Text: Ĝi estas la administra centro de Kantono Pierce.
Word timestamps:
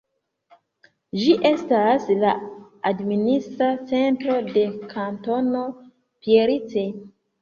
Ĝi 1.23 1.33
estas 1.49 2.07
la 2.23 2.31
administra 2.91 3.69
centro 3.93 4.39
de 4.57 4.67
Kantono 4.95 5.63
Pierce. 6.25 6.89